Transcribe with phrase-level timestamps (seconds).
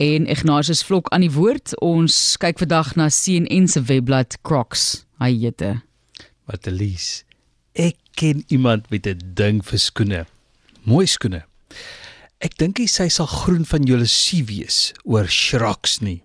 [0.00, 1.74] En Ignatius Vlok aan die woord.
[1.84, 5.04] Ons kyk vandag na CNN se webblad Crocs.
[5.20, 5.74] Hy jette.
[6.48, 7.26] Matelies.
[7.76, 10.24] Ek ken iemand met 'n ding vir skoene.
[10.88, 11.44] Mooi skoene.
[12.40, 16.22] Ek dink hy sy sal groen van jaloesie wees oor Shreks nie.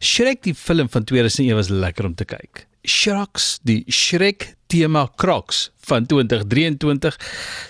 [0.00, 2.66] Shrek die film van 2001 was lekker om te kyk.
[2.82, 7.18] Shreks, die Shrek tema Crocs van 2023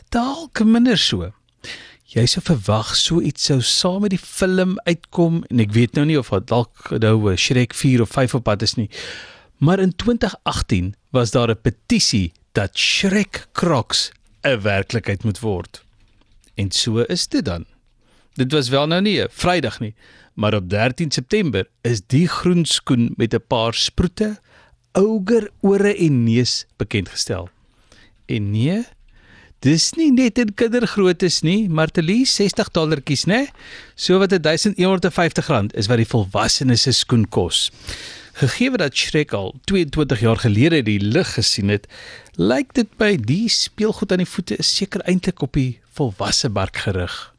[0.08, 1.32] dalk minder so.
[2.06, 6.04] Jy sou verwag so iets sou saam met die film uitkom en ek weet nou
[6.06, 8.88] nie of dalk nou 'n Shrek 4 of 5 op pad is nie.
[9.58, 14.12] Maar in 2018 was daar 'n petisie dat Shrek Crocs
[14.44, 15.82] 'n werklikheid moet word.
[16.54, 17.64] En so is dit dan.
[18.34, 19.94] Dit was wel nou nie 'n Vrydag nie,
[20.34, 24.38] maar op 13 September is die groen skoen met 'n paar sproete,
[24.92, 27.48] ouger ore en neus bekend gestel.
[28.26, 28.84] En nee,
[29.64, 33.46] dis nie net in kindergrootes nie, maar te lees 60 dollartjies, né?
[33.96, 37.70] So wat 1150 rand is wat die volwassenes se skoen kos.
[38.36, 41.86] Gegee dat Shrek al 22 jaar gelede die lig gesien het,
[42.36, 46.76] lyk dit by die speelgoed aan die voete is seker eintlik op die volwasse mark
[46.84, 47.35] gerig.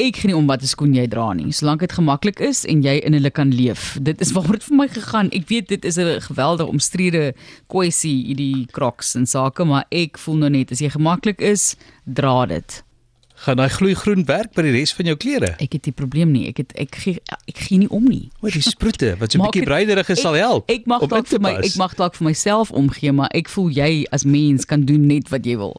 [0.00, 2.94] Ek gee nie om watter skoen jy dra nie, solank dit gemaklik is en jy
[3.04, 3.90] in hulle kan leef.
[4.00, 5.28] Dit is waaroor dit vir my gegaan.
[5.36, 7.34] Ek weet dit is 'n geweldige omstrede
[7.68, 11.76] kwessie hierdie Crocs en sake, maar ek voel nou net as jy gemaklik is,
[12.06, 12.82] dra dit.
[13.42, 15.56] Gaan daai gloei groen werk by die res van jou klere?
[15.58, 16.46] Ek het die probleem nie.
[16.48, 17.18] Ek het ek gee
[17.48, 18.30] ek gee nie om nie.
[18.40, 20.70] Wat die sproete wat so 'n bietjie breiderig is sal help.
[20.70, 23.48] Ek mag om in dalk vir my ek mag dalk vir myself omgee, maar ek
[23.48, 25.70] voel jy as mens kan doen net wat jy wil.